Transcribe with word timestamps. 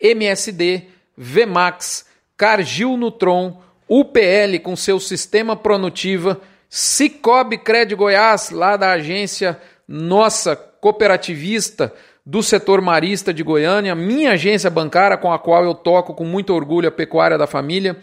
MSD, 0.00 0.84
Vmax, 1.14 2.06
Cargil 2.38 2.96
Nutron, 2.96 3.60
UPL 3.86 4.58
com 4.62 4.74
seu 4.74 4.98
sistema 4.98 5.54
Pronutiva, 5.54 6.40
Cicobi 6.70 7.58
Cred 7.58 7.94
Goiás, 7.94 8.48
lá 8.48 8.78
da 8.78 8.92
agência 8.92 9.60
nossa 9.86 10.56
cooperativista 10.56 11.92
do 12.24 12.42
setor 12.42 12.80
marista 12.80 13.34
de 13.34 13.42
Goiânia, 13.42 13.94
minha 13.94 14.32
agência 14.32 14.70
bancária 14.70 15.16
com 15.16 15.32
a 15.32 15.38
qual 15.38 15.64
eu 15.64 15.74
toco 15.74 16.14
com 16.14 16.24
muito 16.24 16.54
orgulho 16.54 16.88
a 16.88 16.92
pecuária 16.92 17.36
da 17.36 17.46
família, 17.46 17.96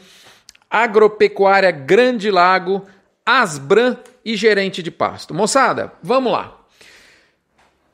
Agropecuária 0.69 1.71
Grande 1.71 2.29
Lago, 2.29 2.85
Asbran 3.25 3.97
e 4.23 4.35
gerente 4.35 4.83
de 4.83 4.91
pasto. 4.91 5.33
Moçada, 5.33 5.93
vamos 6.03 6.31
lá. 6.31 6.57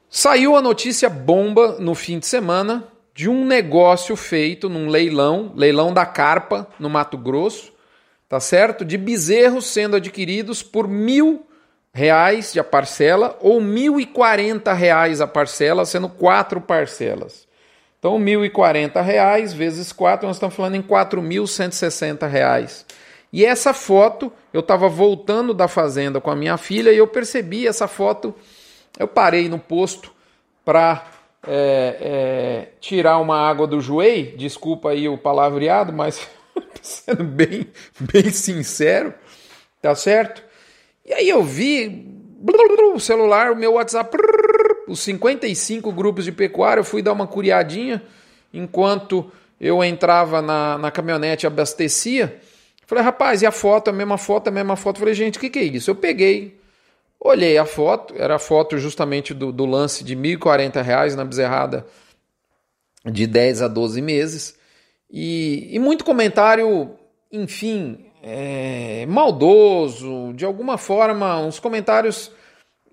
Saiu 0.09 0.55
a 0.55 0.61
notícia 0.61 1.09
bomba 1.09 1.77
no 1.79 1.93
fim 1.93 2.19
de 2.19 2.25
semana 2.25 2.87
de 3.13 3.29
um 3.29 3.45
negócio 3.45 4.15
feito 4.15 4.67
num 4.67 4.89
leilão, 4.89 5.53
leilão 5.55 5.93
da 5.93 6.05
carpa 6.05 6.67
no 6.79 6.89
Mato 6.89 7.17
Grosso, 7.17 7.71
tá 8.27 8.39
certo? 8.39 8.83
De 8.83 8.97
bezerros 8.97 9.65
sendo 9.67 9.95
adquiridos 9.95 10.63
por 10.63 10.87
mil 10.87 11.45
reais 11.95 12.53
a 12.57 12.63
parcela 12.63 13.39
ou 13.39 13.61
e 13.61 14.05
quarenta 14.05 14.73
reais 14.73 15.21
a 15.21 15.27
parcela, 15.27 15.85
sendo 15.85 16.09
quatro 16.09 16.59
parcelas. 16.59 17.47
Então, 17.97 18.19
e 18.19 18.49
quarenta 18.49 19.01
reais 19.01 19.53
vezes 19.53 19.93
quatro, 19.93 20.27
nós 20.27 20.35
estamos 20.35 20.53
falando 20.53 20.75
em 20.75 20.83
e 21.31 21.71
sessenta 21.71 22.27
reais. 22.27 22.85
E 23.31 23.45
essa 23.45 23.73
foto, 23.73 24.29
eu 24.51 24.59
estava 24.59 24.89
voltando 24.89 25.53
da 25.53 25.69
fazenda 25.69 26.19
com 26.19 26.29
a 26.29 26.35
minha 26.35 26.57
filha 26.57 26.91
e 26.91 26.97
eu 26.97 27.07
percebi 27.07 27.65
essa 27.65 27.87
foto. 27.87 28.35
Eu 28.99 29.07
parei 29.07 29.47
no 29.47 29.57
posto 29.57 30.11
para 30.65 31.01
é, 31.47 31.97
é, 32.01 32.67
tirar 32.81 33.19
uma 33.19 33.39
água 33.39 33.65
do 33.65 33.79
joelho. 33.79 34.37
Desculpa 34.37 34.89
aí 34.89 35.07
o 35.07 35.17
palavreado, 35.17 35.93
mas 35.93 36.27
sendo 36.81 37.23
bem, 37.23 37.67
bem 37.99 38.29
sincero, 38.31 39.13
tá 39.81 39.95
certo? 39.95 40.44
E 41.05 41.13
aí 41.13 41.29
eu 41.29 41.43
vi 41.43 42.11
o 42.93 42.99
celular, 42.99 43.51
o 43.51 43.55
meu 43.55 43.73
WhatsApp, 43.73 44.17
os 44.87 44.99
55 45.01 45.91
grupos 45.91 46.25
de 46.25 46.31
pecuária, 46.31 46.79
eu 46.79 46.85
fui 46.85 47.01
dar 47.01 47.13
uma 47.13 47.27
curiadinha 47.27 48.01
enquanto 48.53 49.31
eu 49.59 49.83
entrava 49.83 50.41
na, 50.41 50.77
na 50.77 50.91
caminhonete 50.91 51.45
e 51.45 51.47
abastecia. 51.47 52.39
Falei, 52.85 53.03
rapaz, 53.03 53.41
e 53.41 53.45
a 53.45 53.51
foto, 53.51 53.89
a 53.89 53.93
mesma 53.93 54.17
foto, 54.17 54.47
a 54.47 54.51
mesma 54.51 54.75
foto. 54.75 54.99
Falei, 54.99 55.13
gente, 55.13 55.37
o 55.37 55.41
que, 55.41 55.49
que 55.49 55.59
é 55.59 55.63
isso? 55.63 55.89
Eu 55.89 55.95
peguei, 55.95 56.59
olhei 57.19 57.57
a 57.57 57.65
foto, 57.65 58.13
era 58.17 58.35
a 58.35 58.39
foto 58.39 58.77
justamente 58.77 59.33
do, 59.33 59.51
do 59.51 59.65
lance 59.65 60.03
de 60.03 60.13
R$ 60.13 60.37
1.040 60.37 61.15
na 61.15 61.25
bezerrada 61.25 61.85
de 63.03 63.25
10 63.25 63.63
a 63.63 63.67
12 63.67 64.01
meses. 64.01 64.55
E, 65.09 65.69
e 65.71 65.79
muito 65.79 66.03
comentário, 66.05 66.91
enfim, 67.31 68.05
é, 68.27 69.05
maldoso, 69.07 70.33
de 70.33 70.43
alguma 70.43 70.79
forma, 70.79 71.37
uns 71.37 71.59
comentários, 71.59 72.31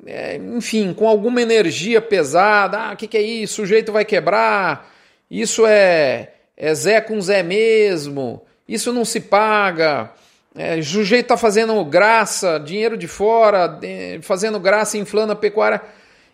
é, 0.06 0.36
enfim, 0.36 0.92
com 0.92 1.08
alguma 1.08 1.40
energia 1.40 2.02
pesada. 2.02 2.78
Ah, 2.78 2.92
o 2.92 2.96
que, 2.96 3.08
que 3.08 3.16
é 3.16 3.22
isso? 3.22 3.54
O 3.54 3.64
sujeito 3.64 3.90
vai 3.90 4.04
quebrar. 4.04 4.92
Isso 5.30 5.66
é, 5.66 6.34
é 6.54 6.74
Zé 6.74 7.00
com 7.00 7.18
Zé 7.18 7.42
mesmo. 7.42 8.42
Isso 8.68 8.92
não 8.92 9.06
se 9.06 9.20
paga. 9.20 10.10
É, 10.54 10.76
o 10.76 10.84
sujeito 10.84 11.24
está 11.24 11.36
fazendo 11.38 11.82
graça, 11.82 12.58
dinheiro 12.58 12.98
de 12.98 13.08
fora, 13.08 13.80
fazendo 14.20 14.60
graça, 14.60 14.98
inflando 14.98 15.32
a 15.32 15.36
pecuária. 15.36 15.80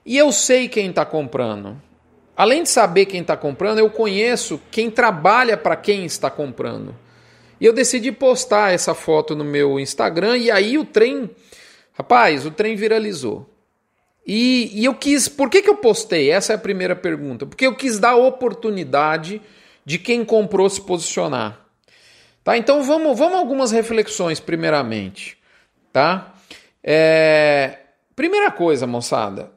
E 0.05 0.19
eu 0.19 0.33
sei 0.33 0.69
quem 0.69 0.91
está 0.91 1.05
comprando. 1.05 1.81
Além 2.37 2.65
de 2.65 2.69
saber 2.69 3.07
quem 3.07 3.21
está 3.21 3.37
comprando, 3.37 3.79
eu 3.79 3.91
conheço 3.91 4.61
quem 4.73 4.91
trabalha 4.91 5.57
para 5.57 5.77
quem 5.77 6.05
está 6.05 6.29
comprando. 6.29 6.97
E 7.61 7.67
eu 7.67 7.73
decidi 7.73 8.13
postar 8.13 8.73
essa 8.73 8.95
foto 8.95 9.35
no 9.35 9.45
meu 9.45 9.79
Instagram 9.81 10.37
e 10.37 10.51
aí 10.51 10.79
o 10.79 10.85
trem, 10.85 11.31
rapaz, 11.93 12.47
o 12.47 12.51
trem 12.51 12.77
viralizou. 12.77 13.49
E, 14.27 14.71
e 14.75 14.85
eu 14.85 14.95
quis, 14.95 15.29
por 15.29 15.49
que, 15.49 15.63
que 15.63 15.71
eu 15.71 15.77
postei? 15.77 16.31
Essa 16.31 16.53
é 16.53 16.57
a 16.57 16.59
primeira 16.59 16.95
pergunta. 16.95 17.47
Porque 17.47 17.67
eu 17.67 17.75
quis 17.75 17.99
dar 17.99 18.15
oportunidade 18.15 19.41
de 19.85 19.99
quem 19.99 20.25
comprou 20.25 20.69
se 20.69 20.83
posicionar. 20.83 21.65
Tá? 22.45 22.57
Então 22.57 22.83
vamos, 22.83 23.19
vamos 23.19 23.39
algumas 23.39 23.73
reflexões 23.73 24.39
primeiramente, 24.39 25.37
tá? 25.93 26.35
É, 26.83 27.79
primeira 28.15 28.51
coisa, 28.51 28.87
moçada, 28.87 29.51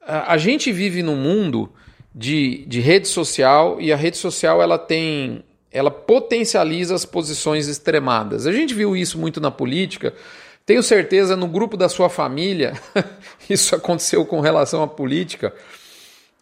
a, 0.00 0.32
a 0.32 0.36
gente 0.36 0.72
vive 0.72 1.02
num 1.02 1.16
mundo 1.16 1.72
de, 2.14 2.64
de 2.66 2.80
rede 2.80 3.08
social 3.08 3.80
e 3.80 3.92
a 3.92 3.96
rede 3.96 4.16
social 4.16 4.62
ela 4.62 4.78
tem 4.78 5.44
ela 5.72 5.90
potencializa 5.90 6.94
as 6.94 7.04
posições 7.04 7.68
extremadas. 7.68 8.46
A 8.46 8.52
gente 8.52 8.74
viu 8.74 8.96
isso 8.96 9.18
muito 9.18 9.40
na 9.40 9.50
política. 9.50 10.12
Tenho 10.66 10.82
certeza 10.82 11.36
no 11.36 11.48
grupo 11.48 11.76
da 11.76 11.88
sua 11.88 12.08
família 12.08 12.74
isso 13.48 13.74
aconteceu 13.74 14.24
com 14.26 14.40
relação 14.40 14.82
à 14.82 14.86
política. 14.86 15.52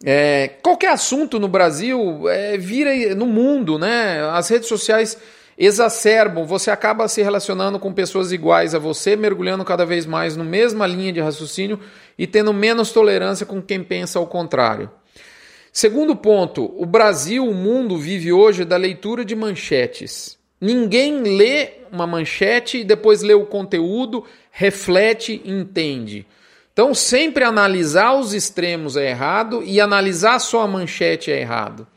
É, 0.03 0.49
qualquer 0.61 0.91
assunto 0.91 1.39
no 1.39 1.47
Brasil 1.47 2.27
é, 2.27 2.57
vira 2.57 3.15
no 3.15 3.25
mundo, 3.25 3.77
né? 3.77 4.21
As 4.31 4.49
redes 4.49 4.67
sociais 4.67 5.17
exacerbam, 5.57 6.45
você 6.45 6.71
acaba 6.71 7.07
se 7.07 7.21
relacionando 7.21 7.77
com 7.77 7.93
pessoas 7.93 8.31
iguais 8.31 8.73
a 8.73 8.79
você, 8.79 9.15
mergulhando 9.15 9.63
cada 9.63 9.85
vez 9.85 10.07
mais 10.07 10.35
na 10.35 10.43
mesma 10.43 10.87
linha 10.87 11.13
de 11.13 11.21
raciocínio 11.21 11.79
e 12.17 12.25
tendo 12.25 12.51
menos 12.51 12.91
tolerância 12.91 13.45
com 13.45 13.61
quem 13.61 13.83
pensa 13.83 14.17
ao 14.17 14.25
contrário. 14.25 14.89
Segundo 15.71 16.15
ponto, 16.15 16.73
o 16.77 16.85
Brasil, 16.85 17.47
o 17.47 17.53
mundo 17.53 17.97
vive 17.97 18.33
hoje 18.33 18.65
da 18.65 18.75
leitura 18.75 19.23
de 19.23 19.35
manchetes. 19.35 20.37
Ninguém 20.59 21.21
lê 21.21 21.69
uma 21.91 22.05
manchete 22.05 22.79
e 22.79 22.83
depois 22.83 23.21
lê 23.21 23.33
o 23.33 23.45
conteúdo, 23.45 24.25
reflete 24.51 25.41
entende. 25.45 26.25
Então, 26.73 26.93
sempre 26.93 27.43
analisar 27.43 28.13
os 28.13 28.33
extremos 28.33 28.97
é 28.97 29.09
errado 29.09 29.63
e 29.63 29.79
analisar 29.79 30.39
só 30.39 30.61
a 30.61 30.67
manchete 30.67 31.31
é 31.31 31.39
errado. 31.39 31.87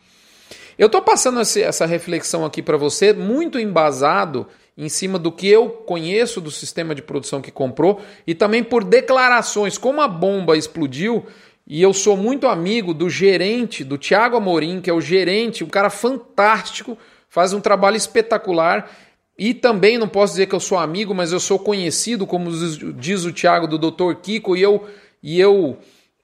Eu 0.79 0.87
estou 0.87 1.03
passando 1.03 1.41
essa 1.41 1.87
reflexão 1.87 2.45
aqui 2.45 2.63
para 2.63 2.77
você 2.77 3.13
muito 3.13 3.59
embasado 3.59 4.47
em 4.77 4.89
cima 4.89 5.19
do 5.19 5.31
que 5.31 5.49
eu 5.49 5.69
conheço 5.69 6.41
do 6.41 6.51
sistema 6.51 6.95
de 6.95 7.03
produção 7.03 7.41
que 7.41 7.53
comprou 7.53 8.01
e 8.27 8.35
também 8.35 8.65
por 8.65 8.83
declarações. 8.83 9.79
Como 9.79 10.01
a 10.01 10.09
bomba 10.09 10.57
explodiu, 10.57 11.25
e 11.67 11.81
eu 11.81 11.95
sou 11.95 12.17
muito 12.17 12.47
amigo 12.47 12.93
do 12.93 13.09
gerente, 13.09 13.83
do 13.83 13.97
Tiago 13.97 14.37
Amorim, 14.37 14.81
que 14.81 14.91
é 14.91 14.93
o 14.93 15.01
gerente, 15.01 15.65
um 15.65 15.69
cara 15.69 15.89
fantástico, 15.89 16.99
faz 17.29 17.53
um 17.53 17.61
trabalho 17.61 17.97
espetacular. 17.97 18.91
E 19.37 19.53
também 19.55 19.99
não 19.99 20.07
posso 20.07 20.35
dizer 20.35 20.47
que 20.47 20.55
eu 20.55 20.61
sou 20.61 20.79
amigo, 20.79 21.15
mas 21.15 21.33
eu 21.33 21.41
sou 21.41 21.59
conhecido, 21.59 22.27
como 22.27 22.51
diz 22.95 23.25
o 23.25 23.33
Tiago, 23.33 23.67
do 23.67 23.79
Dr. 23.79 24.15
Kiko, 24.23 24.57
e 24.57 24.63
eu, 24.63 24.87
e 25.23 25.41
eu 25.41 25.79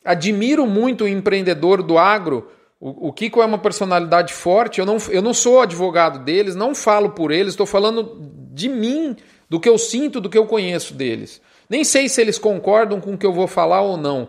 admiro 0.05 0.67
muito 0.67 1.05
o 1.05 1.09
empreendedor 1.09 1.83
do 1.83 1.99
agro. 1.99 2.49
O, 2.79 3.09
o 3.09 3.13
Kiko 3.13 3.43
é 3.43 3.47
uma 3.47 3.59
personalidade 3.59 4.33
forte, 4.33 4.79
eu 4.79 4.87
não, 4.87 4.99
eu 5.09 5.21
não 5.23 5.35
sou 5.35 5.61
advogado 5.61 6.23
deles, 6.25 6.55
não 6.55 6.75
falo 6.75 7.11
por 7.11 7.33
eles, 7.33 7.55
estou 7.55 7.67
falando 7.67 8.21
de 8.53 8.69
mim, 8.69 9.17
do 9.49 9.59
que 9.59 9.69
eu 9.69 9.77
sinto, 9.77 10.21
do 10.21 10.31
que 10.31 10.39
eu 10.39 10.47
conheço 10.47 10.95
deles. 10.95 11.41
Nem 11.69 11.83
sei 11.83 12.09
se 12.09 12.21
eles 12.21 12.39
concordam 12.39 13.01
com 13.01 13.15
o 13.15 13.19
que 13.19 13.27
eu 13.27 13.33
vou 13.33 13.47
falar 13.47 13.81
ou 13.81 13.97
não, 13.97 14.29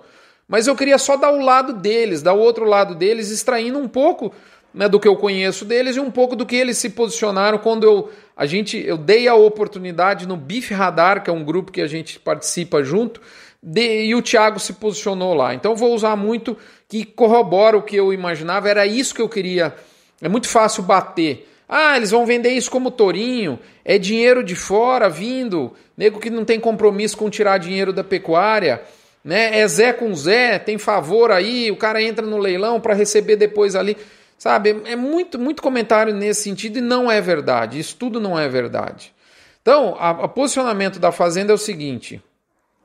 mas 0.52 0.68
eu 0.68 0.76
queria 0.76 0.98
só 0.98 1.16
dar 1.16 1.32
o 1.32 1.40
lado 1.40 1.72
deles, 1.72 2.22
dar 2.22 2.34
o 2.34 2.40
outro 2.40 2.66
lado 2.66 2.94
deles, 2.94 3.32
extraindo 3.32 3.80
um 3.80 3.88
pouco 3.88 4.34
né, 4.74 4.90
do 4.90 5.00
que 5.00 5.08
eu 5.08 5.16
conheço 5.16 5.64
deles 5.64 5.96
e 5.96 6.00
um 6.02 6.12
pouco 6.12 6.36
do 6.36 6.46
que 6.46 6.58
eles 6.58 6.78
se 6.78 6.90
posicionaram 6.90 7.58
quando 7.58 7.86
eu 7.86 8.10
a 8.36 8.46
gente 8.46 8.78
eu 8.86 8.98
dei 8.98 9.30
a 9.30 9.34
oportunidade 9.34 10.28
no 10.28 10.36
Bif 10.36 10.74
Radar, 10.74 11.24
que 11.24 11.30
é 11.30 11.34
um 11.34 11.46
grupo 11.46 11.72
que 11.72 11.80
a 11.80 11.88
gente 11.88 12.20
participa 12.20 12.84
junto, 12.84 13.22
de, 13.64 14.08
e 14.08 14.14
o 14.14 14.22
Thiago 14.22 14.60
se 14.60 14.74
posicionou 14.74 15.34
lá. 15.34 15.54
Então 15.54 15.74
vou 15.74 15.96
usar 15.96 16.18
muito 16.18 16.58
que 16.86 17.06
corrobora 17.06 17.78
o 17.78 17.82
que 17.82 17.96
eu 17.96 18.12
imaginava, 18.12 18.70
era 18.70 18.86
isso 18.86 19.16
que 19.16 19.22
eu 19.22 19.30
queria. 19.30 19.74
É 20.22 20.28
muito 20.28 20.50
fácil 20.50 20.84
bater. 20.84 21.48
Ah, 21.70 21.96
eles 21.96 22.12
vão 22.12 22.26
vender 22.26 22.50
isso 22.50 22.70
como 22.70 22.92
tourinho, 22.92 23.58
é 23.86 23.98
dinheiro 23.98 24.44
de 24.44 24.56
fora 24.56 25.08
vindo, 25.08 25.72
nego 25.96 26.20
que 26.20 26.30
não 26.30 26.44
tem 26.44 26.60
compromisso 26.60 27.16
com 27.16 27.30
tirar 27.30 27.58
dinheiro 27.58 27.94
da 27.94 28.04
pecuária, 28.04 28.82
né? 29.24 29.60
É 29.60 29.68
Zé 29.68 29.94
com 29.94 30.14
Zé, 30.16 30.60
tem 30.60 30.78
favor 30.78 31.32
aí, 31.32 31.72
o 31.72 31.78
cara 31.78 32.02
entra 32.02 32.26
no 32.26 32.38
leilão 32.38 32.80
para 32.80 32.94
receber 32.94 33.36
depois 33.36 33.76
ali. 33.76 33.98
Sabe, 34.38 34.82
é 34.86 34.96
muito, 34.96 35.38
muito 35.38 35.62
comentário 35.62 36.16
nesse 36.16 36.42
sentido 36.42 36.80
e 36.80 36.82
não 36.82 37.12
é 37.12 37.22
verdade. 37.22 37.78
Isso 37.78 37.96
tudo 37.96 38.20
não 38.20 38.40
é 38.40 38.50
verdade. 38.50 39.14
Então, 39.62 39.96
o 40.24 40.28
posicionamento 40.28 41.00
da 41.00 41.12
Fazenda 41.12 41.52
é 41.52 41.56
o 41.56 41.60
seguinte: 41.60 42.20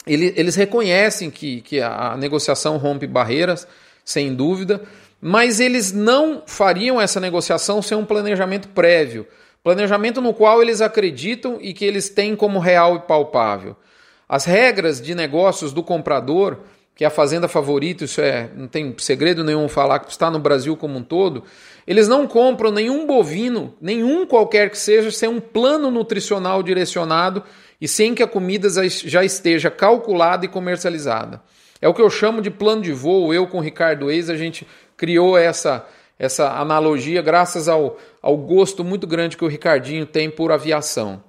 ele, 0.06 0.34
eles 0.36 0.54
reconhecem 0.54 1.30
que, 1.30 1.62
que 1.62 1.80
a, 1.80 2.12
a 2.12 2.16
negociação 2.16 2.76
rompe 2.76 3.06
barreiras, 3.06 3.66
sem 4.04 4.34
dúvida, 4.34 4.82
mas 5.20 5.58
eles 5.58 5.92
não 5.92 6.42
fariam 6.46 7.00
essa 7.00 7.18
negociação 7.18 7.80
sem 7.80 7.96
um 7.96 8.04
planejamento 8.04 8.68
prévio. 8.68 9.26
Planejamento 9.64 10.20
no 10.20 10.32
qual 10.32 10.62
eles 10.62 10.80
acreditam 10.80 11.58
e 11.60 11.72
que 11.72 11.84
eles 11.84 12.08
têm 12.08 12.36
como 12.36 12.58
real 12.58 12.96
e 12.96 13.00
palpável. 13.00 13.74
As 14.28 14.44
regras 14.44 15.00
de 15.00 15.14
negócios 15.14 15.72
do 15.72 15.82
comprador 15.82 16.58
que 16.96 17.04
é 17.04 17.06
a 17.06 17.10
fazenda 17.10 17.46
favorita, 17.46 18.04
isso 18.04 18.22
é, 18.22 18.48
não 18.56 18.66
tem 18.66 18.94
segredo 18.96 19.44
nenhum 19.44 19.68
falar 19.68 19.98
que 19.98 20.10
está 20.10 20.30
no 20.30 20.38
Brasil 20.38 20.74
como 20.78 20.96
um 20.96 21.02
todo, 21.02 21.44
eles 21.86 22.08
não 22.08 22.26
compram 22.26 22.70
nenhum 22.70 23.06
bovino, 23.06 23.74
nenhum 23.78 24.26
qualquer 24.26 24.70
que 24.70 24.78
seja, 24.78 25.10
sem 25.10 25.28
um 25.28 25.38
plano 25.38 25.90
nutricional 25.90 26.62
direcionado 26.62 27.44
e 27.78 27.86
sem 27.86 28.14
que 28.14 28.22
a 28.22 28.26
comida 28.26 28.68
já 28.88 29.22
esteja 29.22 29.70
calculada 29.70 30.46
e 30.46 30.48
comercializada. 30.48 31.42
É 31.82 31.86
o 31.86 31.92
que 31.92 32.00
eu 32.00 32.08
chamo 32.08 32.40
de 32.40 32.50
plano 32.50 32.80
de 32.80 32.92
voo. 32.92 33.34
Eu 33.34 33.46
com 33.46 33.58
o 33.58 33.60
Ricardo 33.60 34.10
Eis, 34.10 34.30
a 34.30 34.36
gente 34.36 34.66
criou 34.96 35.36
essa, 35.36 35.86
essa 36.18 36.50
analogia 36.58 37.20
graças 37.20 37.68
ao, 37.68 37.98
ao 38.22 38.38
gosto 38.38 38.82
muito 38.82 39.06
grande 39.06 39.36
que 39.36 39.44
o 39.44 39.48
Ricardinho 39.48 40.06
tem 40.06 40.30
por 40.30 40.50
aviação. 40.50 41.22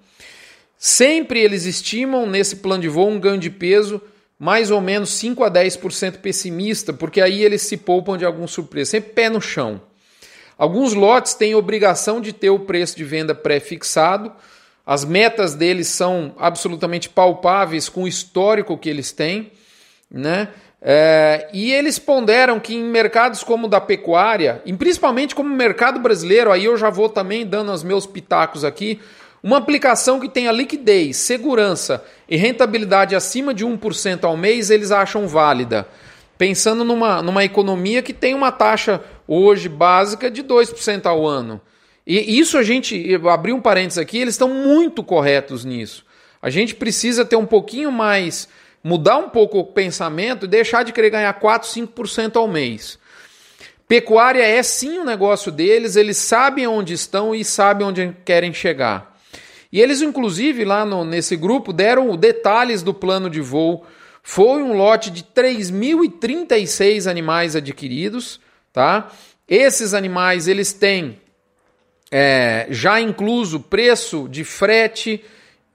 Sempre 0.77 1.39
eles 1.39 1.65
estimam 1.65 2.25
nesse 2.27 2.57
plano 2.57 2.81
de 2.81 2.87
voo 2.87 3.09
um 3.09 3.19
ganho 3.19 3.39
de 3.39 3.49
peso 3.49 4.01
mais 4.39 4.69
ou 4.69 4.79
menos 4.79 5.09
5 5.11 5.43
a 5.43 5.51
10% 5.51 6.17
pessimista, 6.17 6.93
porque 6.93 7.21
aí 7.21 7.43
eles 7.43 7.63
se 7.63 7.75
poupam 7.75 8.17
de 8.17 8.25
algum 8.25 8.47
surpresa, 8.47 8.91
sempre 8.91 9.11
pé 9.13 9.29
no 9.29 9.41
chão. 9.41 9.81
Alguns 10.57 10.93
lotes 10.93 11.33
têm 11.33 11.55
obrigação 11.55 12.21
de 12.21 12.33
ter 12.33 12.49
o 12.49 12.59
preço 12.59 12.95
de 12.95 13.03
venda 13.03 13.33
pré-fixado, 13.33 14.31
as 14.85 15.03
metas 15.03 15.53
deles 15.53 15.87
são 15.87 16.33
absolutamente 16.37 17.09
palpáveis 17.09 17.89
com 17.89 18.03
o 18.03 18.07
histórico 18.07 18.77
que 18.77 18.89
eles 18.89 19.11
têm, 19.11 19.51
né? 20.09 20.49
É, 20.79 21.49
e 21.51 21.73
eles 21.73 21.97
ponderam 21.97 22.59
que 22.59 22.75
em 22.75 22.83
mercados 22.83 23.43
como 23.43 23.65
o 23.65 23.69
da 23.69 23.81
pecuária, 23.81 24.61
e 24.65 24.71
principalmente 24.71 25.35
como 25.35 25.51
o 25.51 25.57
mercado 25.57 25.99
brasileiro, 25.99 26.51
aí 26.51 26.65
eu 26.65 26.77
já 26.77 26.89
vou 26.89 27.09
também 27.09 27.45
dando 27.45 27.71
os 27.71 27.83
meus 27.83 28.05
pitacos 28.05 28.63
aqui, 28.63 28.99
uma 29.47 29.59
aplicação 29.59 30.19
que 30.19 30.27
tenha 30.27 30.51
liquidez, 30.51 31.15
segurança 31.15 32.03
e 32.27 32.35
rentabilidade 32.35 33.15
acima 33.15 33.53
de 33.53 33.65
1% 33.65 34.25
ao 34.25 34.35
mês, 34.35 34.69
eles 34.69 34.91
acham 34.91 35.25
válida. 35.25 35.87
Pensando 36.37 36.83
numa, 36.83 37.21
numa 37.21 37.45
economia 37.45 38.01
que 38.01 38.11
tem 38.11 38.33
uma 38.35 38.51
taxa 38.51 39.01
hoje 39.25 39.69
básica 39.69 40.29
de 40.29 40.43
2% 40.43 41.05
ao 41.05 41.25
ano. 41.25 41.61
E 42.05 42.37
isso 42.37 42.57
a 42.57 42.61
gente, 42.61 43.15
abrir 43.25 43.53
um 43.53 43.61
parênteses 43.61 43.97
aqui, 43.97 44.17
eles 44.17 44.33
estão 44.33 44.49
muito 44.49 45.01
corretos 45.01 45.63
nisso. 45.63 46.05
A 46.41 46.49
gente 46.49 46.75
precisa 46.75 47.23
ter 47.23 47.37
um 47.37 47.45
pouquinho 47.45 47.89
mais, 47.89 48.49
mudar 48.83 49.17
um 49.17 49.29
pouco 49.29 49.59
o 49.59 49.65
pensamento 49.65 50.43
e 50.43 50.49
deixar 50.49 50.83
de 50.83 50.91
querer 50.91 51.09
ganhar 51.09 51.31
4, 51.31 51.69
5% 51.69 52.35
ao 52.35 52.49
mês. 52.49 52.99
Pecuária 53.87 54.43
é 54.43 54.61
sim 54.61 54.97
o 54.97 55.03
um 55.03 55.05
negócio 55.05 55.53
deles, 55.53 55.95
eles 55.95 56.17
sabem 56.17 56.67
onde 56.67 56.91
estão 56.91 57.33
e 57.33 57.45
sabem 57.45 57.87
onde 57.87 58.13
querem 58.25 58.53
chegar. 58.53 59.15
E 59.77 59.79
eles, 59.79 60.01
inclusive, 60.01 60.65
lá 60.65 60.83
no, 60.83 61.05
nesse 61.05 61.35
grupo, 61.35 61.71
deram 61.71 62.17
detalhes 62.17 62.81
do 62.81 62.95
plano 62.95 63.29
de 63.29 63.41
voo. 63.41 63.85
Foi 64.23 64.63
um 64.63 64.73
lote 64.73 65.11
de 65.11 65.21
3.036 65.21 67.07
animais 67.07 67.55
adquiridos, 67.55 68.41
tá? 68.73 69.11
Esses 69.47 69.93
animais, 69.93 70.47
eles 70.47 70.73
têm 70.73 71.21
é, 72.09 72.65
já 72.71 72.99
incluso 72.99 73.59
preço 73.59 74.27
de 74.27 74.43
frete, 74.43 75.23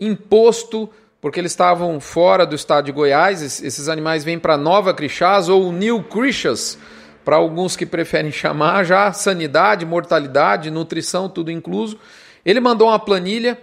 imposto, 0.00 0.90
porque 1.20 1.38
eles 1.38 1.52
estavam 1.52 2.00
fora 2.00 2.44
do 2.44 2.56
estado 2.56 2.86
de 2.86 2.90
Goiás. 2.90 3.40
Esses 3.62 3.88
animais 3.88 4.24
vêm 4.24 4.36
para 4.36 4.56
Nova 4.56 4.92
Crixás 4.92 5.48
ou 5.48 5.70
New 5.70 6.02
Crixás, 6.02 6.76
para 7.24 7.36
alguns 7.36 7.76
que 7.76 7.86
preferem 7.86 8.32
chamar, 8.34 8.82
já 8.82 9.12
sanidade, 9.12 9.86
mortalidade, 9.86 10.72
nutrição, 10.72 11.28
tudo 11.28 11.52
incluso. 11.52 11.96
Ele 12.44 12.58
mandou 12.58 12.88
uma 12.88 12.98
planilha 12.98 13.56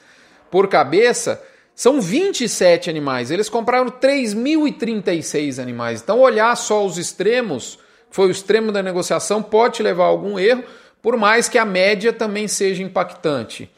por 0.51 0.67
cabeça 0.67 1.41
são 1.73 1.99
27 1.99 2.89
animais. 2.89 3.31
Eles 3.31 3.49
compraram 3.49 3.87
3.036 3.87 5.59
animais. 5.59 6.01
Então, 6.01 6.19
olhar 6.19 6.55
só 6.55 6.85
os 6.85 6.97
extremos, 6.97 7.79
foi 8.11 8.27
o 8.27 8.31
extremo 8.31 8.71
da 8.71 8.83
negociação, 8.83 9.41
pode 9.41 9.81
levar 9.81 10.03
a 10.03 10.07
algum 10.07 10.37
erro, 10.37 10.63
por 11.01 11.17
mais 11.17 11.49
que 11.49 11.57
a 11.57 11.65
média 11.65 12.13
também 12.13 12.47
seja 12.47 12.83
impactante. 12.83 13.71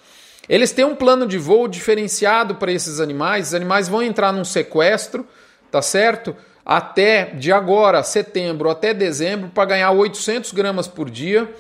Eles 0.48 0.72
têm 0.72 0.86
um 0.86 0.96
plano 0.96 1.28
de 1.28 1.38
voo 1.38 1.68
diferenciado 1.68 2.56
para 2.56 2.72
esses 2.72 3.00
animais. 3.00 3.48
Os 3.48 3.54
animais 3.54 3.88
vão 3.88 4.02
entrar 4.02 4.32
num 4.32 4.46
sequestro, 4.46 5.28
tá 5.72 5.82
certo? 5.82 6.36
Até 6.66 7.26
de 7.26 7.52
agora, 7.52 8.04
setembro 8.04 8.70
até 8.70 8.94
dezembro, 8.94 9.50
para 9.50 9.66
ganhar 9.66 9.92
800 9.92 10.52
gramas 10.52 10.88
por 10.88 11.10
dia. 11.10 11.52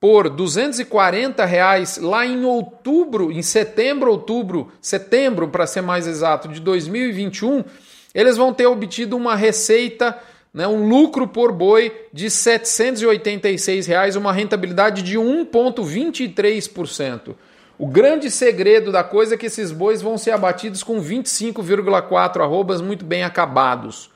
por 0.00 0.30
240 0.30 1.44
reais 1.44 1.98
lá 1.98 2.24
em 2.24 2.46
outubro, 2.46 3.30
em 3.30 3.42
setembro, 3.42 4.10
outubro, 4.10 4.72
setembro 4.80 5.48
para 5.48 5.66
ser 5.66 5.82
mais 5.82 6.06
exato, 6.06 6.48
de 6.48 6.60
2021, 6.60 7.62
eles 8.14 8.36
vão 8.36 8.54
ter 8.54 8.66
obtido 8.66 9.16
uma 9.16 9.34
receita, 9.34 10.16
né, 10.52 10.68
um 10.68 10.86
lucro 10.86 11.26
por 11.26 11.50
boi 11.50 11.90
de 12.12 12.30
786 12.30 13.86
reais, 13.86 14.14
uma 14.14 14.32
rentabilidade 14.32 15.02
de 15.02 15.18
1,23%. 15.18 17.34
O 17.76 17.88
grande 17.88 18.30
segredo 18.30 18.92
da 18.92 19.02
coisa 19.02 19.34
é 19.34 19.38
que 19.38 19.46
esses 19.46 19.72
bois 19.72 20.00
vão 20.00 20.16
ser 20.16 20.30
abatidos 20.30 20.84
com 20.84 21.02
25,4 21.02 22.40
arrobas 22.40 22.80
muito 22.80 23.04
bem 23.04 23.24
acabados. 23.24 24.14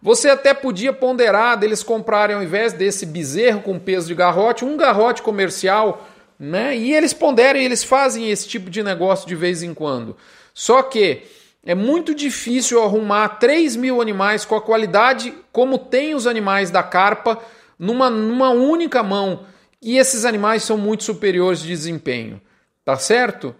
Você 0.00 0.30
até 0.30 0.54
podia 0.54 0.92
ponderar 0.92 1.58
deles 1.58 1.82
comprarem 1.82 2.36
ao 2.36 2.42
invés 2.42 2.72
desse 2.72 3.04
bezerro 3.04 3.62
com 3.62 3.76
peso 3.78 4.06
de 4.06 4.14
garrote, 4.14 4.64
um 4.64 4.76
garrote 4.76 5.22
comercial, 5.22 6.08
né? 6.38 6.74
E 6.74 6.94
eles 6.94 7.12
ponderam 7.12 7.60
eles 7.60 7.84
fazem 7.84 8.30
esse 8.30 8.48
tipo 8.48 8.70
de 8.70 8.82
negócio 8.82 9.28
de 9.28 9.34
vez 9.34 9.62
em 9.62 9.74
quando. 9.74 10.16
Só 10.54 10.82
que 10.82 11.22
é 11.64 11.74
muito 11.74 12.14
difícil 12.14 12.82
arrumar 12.82 13.28
3 13.40 13.76
mil 13.76 14.00
animais 14.00 14.44
com 14.44 14.54
a 14.54 14.62
qualidade 14.62 15.34
como 15.52 15.78
tem 15.78 16.14
os 16.14 16.26
animais 16.26 16.70
da 16.70 16.82
carpa 16.82 17.38
numa, 17.78 18.08
numa 18.08 18.50
única 18.50 19.02
mão. 19.02 19.44
E 19.82 19.96
esses 19.98 20.24
animais 20.24 20.62
são 20.62 20.76
muito 20.76 21.04
superiores 21.04 21.60
de 21.60 21.68
desempenho. 21.68 22.40
Tá 22.84 22.96
certo? 22.96 23.54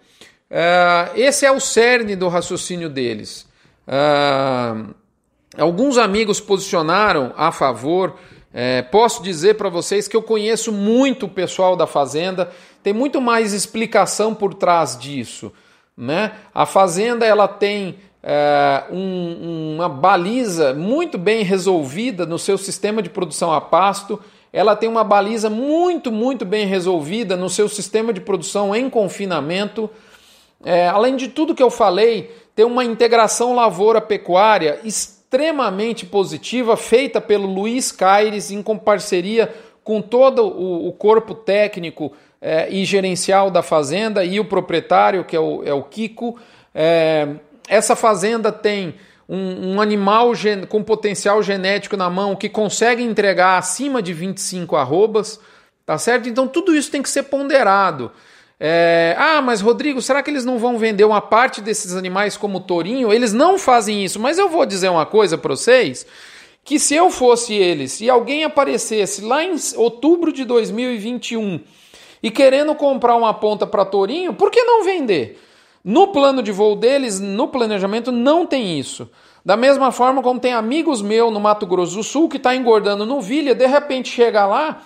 Uh, 0.51 1.17
esse 1.17 1.47
é 1.47 1.53
o 1.53 1.61
cerne 1.61 2.17
do 2.17 2.29
raciocínio 2.29 2.89
deles. 2.89 3.47
Uh, 3.87 4.95
Alguns 5.59 5.99
amigos 5.99 6.41
posicionaram 6.41 7.33
a 7.37 7.51
favor. 7.51 8.17
É, 8.53 8.83
posso 8.83 9.23
dizer 9.23 9.55
para 9.55 9.69
vocês 9.69 10.07
que 10.07 10.17
eu 10.17 10.23
conheço 10.23 10.73
muito 10.73 11.27
o 11.27 11.29
pessoal 11.29 11.77
da 11.77 11.87
Fazenda, 11.87 12.51
tem 12.83 12.93
muito 12.93 13.21
mais 13.21 13.53
explicação 13.53 14.35
por 14.35 14.55
trás 14.55 14.99
disso. 14.99 15.53
Né? 16.01 16.33
A 16.55 16.65
Fazenda 16.65 17.27
ela 17.27 17.47
tem 17.47 17.97
é, 18.23 18.85
um, 18.91 19.75
uma 19.75 19.87
baliza 19.87 20.73
muito 20.73 21.19
bem 21.19 21.45
resolvida 21.45 22.25
no 22.25 22.39
seu 22.39 22.57
sistema 22.57 23.03
de 23.03 23.11
produção 23.11 23.53
a 23.53 23.61
pasto, 23.61 24.19
ela 24.51 24.75
tem 24.75 24.89
uma 24.89 25.05
baliza 25.05 25.51
muito, 25.51 26.11
muito 26.11 26.47
bem 26.47 26.65
resolvida 26.65 27.37
no 27.37 27.51
seu 27.51 27.69
sistema 27.69 28.15
de 28.15 28.21
produção 28.21 28.75
em 28.75 28.89
confinamento. 28.89 29.91
É, 30.65 30.89
além 30.89 31.17
de 31.17 31.29
tudo 31.29 31.55
que 31.55 31.63
eu 31.63 31.71
falei, 31.71 32.35
tem 32.57 32.65
uma 32.65 32.83
integração 32.83 33.55
lavoura-pecuária 33.55 34.81
extremamente 34.83 36.07
positiva, 36.07 36.79
feita 36.79 37.21
pelo 37.21 37.47
Luiz 37.47 37.93
Caires 37.93 38.51
em 38.51 38.63
parceria 38.63 39.55
com 39.85 40.01
todo 40.01 40.47
o, 40.47 40.89
o 40.89 40.93
corpo 40.93 41.35
técnico 41.35 42.13
é, 42.41 42.69
e 42.71 42.85
gerencial 42.85 43.51
da 43.51 43.63
fazenda 43.63 44.25
e 44.25 44.41
o 44.41 44.45
proprietário, 44.45 45.25
que 45.25 45.37
é 45.37 45.41
o, 45.41 45.63
é 45.65 45.73
o 45.73 45.83
Kiko. 45.83 46.39
É, 46.75 47.29
essa 47.69 47.95
fazenda 47.95 48.51
tem 48.51 48.95
um, 49.29 49.75
um 49.75 49.81
animal 49.81 50.33
com 50.69 50.83
potencial 50.83 51.43
genético 51.43 51.97
na 51.97 52.09
mão 52.09 52.35
que 52.35 52.49
consegue 52.49 53.03
entregar 53.03 53.59
acima 53.59 54.03
de 54.03 54.13
25 54.13 54.75
arrobas, 54.75 55.39
tá 55.85 55.99
certo? 55.99 56.29
Então 56.29 56.49
tudo 56.49 56.75
isso 56.75 56.91
tem 56.91 57.03
que 57.03 57.11
ser 57.11 57.25
ponderado. 57.25 58.11
É, 58.59 59.15
ah, 59.19 59.41
mas 59.41 59.61
Rodrigo, 59.61 60.03
será 60.03 60.23
que 60.23 60.31
eles 60.31 60.45
não 60.45 60.59
vão 60.59 60.79
vender 60.79 61.05
uma 61.05 61.21
parte 61.21 61.63
desses 61.63 61.95
animais 61.95 62.37
como 62.37 62.61
tourinho? 62.61 63.13
Eles 63.13 63.33
não 63.33 63.59
fazem 63.59 64.05
isso, 64.05 64.21
mas 64.21 64.39
eu 64.39 64.51
vou 64.51 64.67
dizer 64.67 64.91
uma 64.91 65.07
coisa 65.07 65.39
para 65.39 65.55
vocês: 65.55 66.07
que 66.63 66.79
se 66.79 66.95
eu 66.95 67.11
fosse 67.11 67.55
eles 67.55 68.01
e 68.01 68.11
alguém 68.11 68.45
aparecesse 68.45 69.23
lá 69.23 69.43
em 69.43 69.55
outubro 69.77 70.33
de 70.33 70.45
2021 70.45 71.61
e 72.23 72.31
querendo 72.31 72.75
comprar 72.75 73.17
uma 73.17 73.33
ponta 73.33 73.67
para 73.67 73.85
tourinho, 73.85 74.35
por 74.35 74.51
que 74.51 74.63
não 74.63 74.85
vender? 74.85 75.41
No 75.83 76.09
plano 76.09 76.43
de 76.43 76.53
voo 76.53 76.77
deles, 76.77 77.21
no 77.21 77.49
planejamento, 77.49 78.13
não 78.13 78.47
tem 78.47 78.79
isso. 78.79 79.11
Da 79.45 79.57
mesma 79.57 79.91
forma 79.91 80.23
como 80.23 80.39
tem 80.39 80.53
amigos 80.53 81.01
meus 81.01 81.33
no 81.33 81.41
Mato 81.41 81.67
Grosso 81.67 81.97
do 81.97 82.03
Sul 82.03 82.29
que 82.29 82.37
está 82.37 82.55
engordando 82.55 83.07
novilha, 83.07 83.55
de 83.55 83.67
repente 83.67 84.11
chega 84.11 84.45
lá 84.45 84.83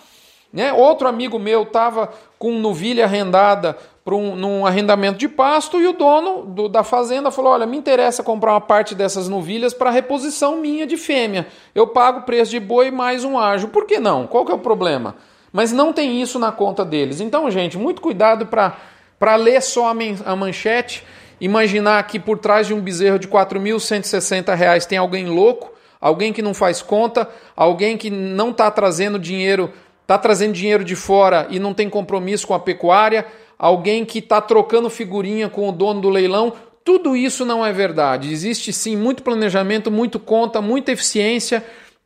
né? 0.55 0.73
Outro 0.73 1.09
amigo 1.09 1.37
meu 1.37 1.65
estava 1.65 2.13
com 2.39 2.53
novilha 2.61 3.07
arrendada 3.07 3.77
para 4.05 4.15
um, 4.15 4.37
num 4.37 4.65
arrendamento 4.65 5.19
de 5.19 5.29
pasto 5.29 5.81
e 5.81 5.87
o 5.89 5.93
dono 5.95 6.45
do, 6.47 6.69
da 6.69 6.85
fazenda 6.85 7.33
falou: 7.33 7.53
Olha, 7.53 7.67
me 7.67 7.77
interessa 7.77 8.23
comprar 8.23 8.53
uma 8.53 8.61
parte 8.61 8.95
dessas 8.95 9.29
novilhas 9.29 9.75
para 9.75 9.91
reposição 9.91 10.59
minha 10.59 10.87
de 10.87 10.97
fêmea. 10.97 11.49
Eu 11.75 11.89
pago 11.89 12.21
o 12.21 12.23
preço 12.23 12.53
de 12.53 12.61
boi 12.61 12.93
mais 12.93 13.25
um 13.25 13.37
ágio. 13.37 13.69
Por 13.71 13.85
que 13.85 13.99
não? 13.99 14.29
Qual 14.29 14.45
que 14.45 14.53
é 14.53 14.55
o 14.55 14.59
problema? 14.59 15.17
Mas 15.55 15.71
não 15.71 15.93
tem 15.93 16.21
isso 16.21 16.37
na 16.37 16.51
conta 16.51 16.85
deles. 16.85 17.21
Então, 17.21 17.49
gente, 17.49 17.79
muito 17.79 18.03
cuidado 18.03 18.47
para 18.47 19.37
ler 19.37 19.63
só 19.63 19.87
a, 19.87 20.35
manchete, 20.35 21.05
imaginar 21.41 22.05
que 22.09 22.19
por 22.19 22.39
trás 22.39 22.67
de 22.67 22.75
um 22.75 22.81
bezerro 22.81 23.21
de 23.21 23.29
R$ 23.29 23.35
4.160 23.35 24.85
tem 24.89 24.99
alguém 24.99 25.27
louco, 25.27 25.73
alguém 26.01 26.33
que 26.33 26.43
não 26.43 26.53
faz 26.53 26.83
conta, 26.83 27.29
alguém 27.55 27.97
que 27.97 28.11
não 28.11 28.51
está 28.51 28.69
trazendo 28.69 29.17
dinheiro 29.17 29.73
está 30.03 30.19
trazendo 30.19 30.53
dinheiro 30.53 30.85
de 30.85 30.97
fora 30.97 31.47
e 31.49 31.59
não 31.61 31.73
tem 31.73 31.89
compromisso 31.89 32.49
com 32.49 32.53
a 32.53 32.61
pecuária, 32.61 33.25
alguém 33.57 34.05
que 34.05 34.19
está 34.19 34.41
trocando 34.41 34.91
figurinha 34.91 35.49
com 35.49 35.69
o 35.69 35.73
dono 35.73 36.01
do 36.01 36.11
leilão, 36.11 36.53
tudo 36.85 37.17
isso 37.17 37.45
não 37.47 37.65
é 37.65 37.73
verdade. 37.73 38.31
Existe 38.31 38.73
sim 38.73 38.97
muito 38.97 39.23
planejamento, 39.23 39.91
muito 39.91 40.19
conta, 40.19 40.61
muita 40.61 40.93
eficiência, 40.93 41.65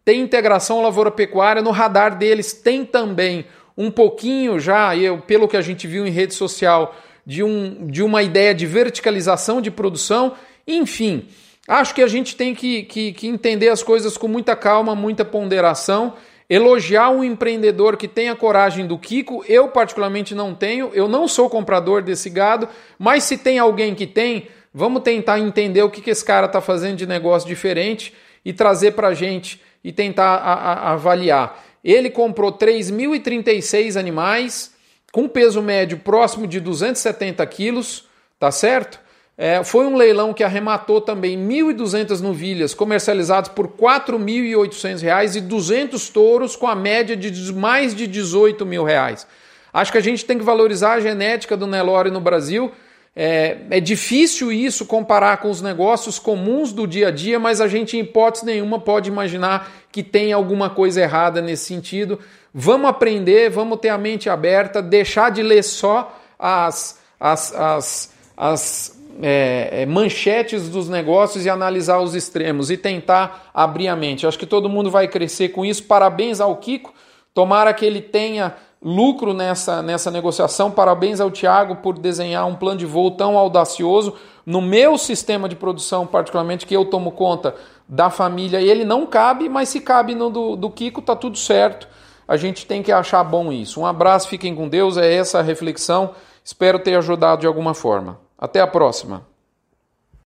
tem 0.08 0.22
integração 0.22 0.80
lavoura-pecuária, 0.80 1.60
no 1.60 1.70
radar 1.70 2.16
deles. 2.16 2.54
Tem 2.54 2.82
também 2.82 3.44
um 3.76 3.90
pouquinho 3.90 4.58
já, 4.58 4.96
eu, 4.96 5.18
pelo 5.18 5.46
que 5.46 5.54
a 5.54 5.60
gente 5.60 5.86
viu 5.86 6.06
em 6.06 6.10
rede 6.10 6.32
social, 6.32 6.96
de, 7.26 7.42
um, 7.42 7.86
de 7.86 8.02
uma 8.02 8.22
ideia 8.22 8.54
de 8.54 8.64
verticalização 8.64 9.60
de 9.60 9.70
produção, 9.70 10.32
enfim. 10.66 11.28
Acho 11.68 11.94
que 11.94 12.00
a 12.00 12.06
gente 12.06 12.34
tem 12.36 12.54
que, 12.54 12.84
que, 12.84 13.12
que 13.12 13.28
entender 13.28 13.68
as 13.68 13.82
coisas 13.82 14.16
com 14.16 14.26
muita 14.26 14.56
calma, 14.56 14.94
muita 14.94 15.26
ponderação. 15.26 16.14
Elogiar 16.48 17.10
um 17.10 17.22
empreendedor 17.22 17.98
que 17.98 18.08
tem 18.08 18.30
a 18.30 18.34
coragem 18.34 18.86
do 18.86 18.96
Kiko, 18.96 19.44
eu 19.46 19.68
particularmente 19.68 20.34
não 20.34 20.54
tenho, 20.54 20.90
eu 20.94 21.06
não 21.06 21.28
sou 21.28 21.50
comprador 21.50 22.00
desse 22.00 22.30
gado, 22.30 22.66
mas 22.98 23.24
se 23.24 23.36
tem 23.36 23.58
alguém 23.58 23.94
que 23.94 24.06
tem, 24.06 24.48
vamos 24.72 25.02
tentar 25.02 25.38
entender 25.38 25.82
o 25.82 25.90
que, 25.90 26.00
que 26.00 26.08
esse 26.08 26.24
cara 26.24 26.46
está 26.46 26.62
fazendo 26.62 26.96
de 26.96 27.06
negócio 27.06 27.46
diferente 27.46 28.14
e 28.44 28.52
trazer 28.52 28.92
para 28.92 29.08
a 29.08 29.14
gente 29.14 29.60
e 29.82 29.92
tentar 29.92 30.36
a, 30.36 30.52
a, 30.52 30.92
avaliar. 30.92 31.64
Ele 31.82 32.10
comprou 32.10 32.52
3.036 32.52 33.98
animais 33.98 34.74
com 35.12 35.28
peso 35.28 35.62
médio 35.62 35.98
próximo 35.98 36.46
de 36.46 36.60
270 36.60 37.46
quilos, 37.46 38.06
tá 38.38 38.50
certo? 38.50 39.00
É, 39.40 39.62
foi 39.62 39.86
um 39.86 39.96
leilão 39.96 40.34
que 40.34 40.42
arrematou 40.42 41.00
também 41.00 41.38
1.200 41.38 42.20
novilhas 42.20 42.74
comercializadas 42.74 43.48
por 43.48 43.66
R$ 43.66 43.72
4.800 43.78 45.36
e 45.36 45.40
200 45.40 46.08
touros 46.08 46.56
com 46.56 46.66
a 46.66 46.74
média 46.74 47.16
de 47.16 47.52
mais 47.52 47.94
de 47.94 48.08
18 48.08 48.66
mil 48.66 48.82
reais. 48.82 49.28
Acho 49.72 49.92
que 49.92 49.98
a 49.98 50.02
gente 50.02 50.24
tem 50.24 50.38
que 50.38 50.44
valorizar 50.44 50.94
a 50.94 51.00
genética 51.00 51.56
do 51.56 51.68
Nelore 51.68 52.10
no 52.10 52.20
Brasil. 52.20 52.72
É, 53.14 53.58
é, 53.70 53.80
difícil 53.80 54.52
isso 54.52 54.86
comparar 54.86 55.38
com 55.38 55.50
os 55.50 55.60
negócios 55.60 56.18
comuns 56.18 56.72
do 56.72 56.86
dia 56.86 57.08
a 57.08 57.10
dia, 57.10 57.38
mas 57.38 57.60
a 57.60 57.66
gente, 57.66 57.96
em 57.96 58.00
hipótese 58.00 58.46
nenhuma, 58.46 58.78
pode 58.78 59.08
imaginar 59.08 59.72
que 59.90 60.02
tem 60.02 60.32
alguma 60.32 60.70
coisa 60.70 61.00
errada 61.00 61.42
nesse 61.42 61.64
sentido. 61.64 62.20
Vamos 62.54 62.88
aprender, 62.88 63.50
vamos 63.50 63.80
ter 63.80 63.88
a 63.88 63.98
mente 63.98 64.30
aberta, 64.30 64.80
deixar 64.80 65.30
de 65.30 65.42
ler 65.42 65.64
só 65.64 66.16
as, 66.38 67.00
as, 67.18 67.52
as, 67.54 68.12
as 68.36 68.98
é, 69.20 69.82
é, 69.82 69.86
manchetes 69.86 70.68
dos 70.68 70.88
negócios 70.88 71.44
e 71.44 71.50
analisar 71.50 71.98
os 71.98 72.14
extremos 72.14 72.70
e 72.70 72.76
tentar 72.76 73.50
abrir 73.52 73.88
a 73.88 73.96
mente. 73.96 74.26
Acho 74.26 74.38
que 74.38 74.46
todo 74.46 74.68
mundo 74.68 74.90
vai 74.90 75.08
crescer 75.08 75.48
com 75.48 75.64
isso. 75.64 75.82
Parabéns 75.84 76.40
ao 76.40 76.56
Kiko. 76.56 76.94
Tomara 77.34 77.74
que 77.74 77.84
ele 77.84 78.00
tenha 78.00 78.54
lucro 78.82 79.32
nessa, 79.34 79.82
nessa 79.82 80.10
negociação. 80.10 80.70
Parabéns 80.70 81.20
ao 81.20 81.30
Tiago 81.30 81.76
por 81.76 81.98
desenhar 81.98 82.46
um 82.46 82.54
plano 82.54 82.78
de 82.78 82.86
voo 82.86 83.10
tão 83.10 83.36
audacioso. 83.36 84.14
No 84.46 84.60
meu 84.60 84.96
sistema 84.96 85.48
de 85.48 85.56
produção, 85.56 86.06
particularmente, 86.06 86.66
que 86.66 86.74
eu 86.74 86.84
tomo 86.84 87.12
conta 87.12 87.54
da 87.88 88.10
família, 88.10 88.60
ele 88.60 88.84
não 88.84 89.06
cabe, 89.06 89.48
mas 89.48 89.68
se 89.68 89.80
cabe 89.80 90.14
no 90.14 90.30
do, 90.30 90.56
do 90.56 90.70
Kiko, 90.70 91.02
tá 91.02 91.16
tudo 91.16 91.36
certo. 91.36 91.88
A 92.26 92.36
gente 92.36 92.66
tem 92.66 92.82
que 92.82 92.92
achar 92.92 93.24
bom 93.24 93.52
isso. 93.52 93.80
Um 93.80 93.86
abraço, 93.86 94.28
fiquem 94.28 94.54
com 94.54 94.68
Deus. 94.68 94.96
É 94.96 95.14
essa 95.14 95.38
a 95.38 95.42
reflexão. 95.42 96.10
Espero 96.44 96.78
ter 96.78 96.94
ajudado 96.96 97.40
de 97.40 97.46
alguma 97.46 97.74
forma. 97.74 98.20
Até 98.38 98.60
a 98.60 98.66
próxima! 98.66 99.37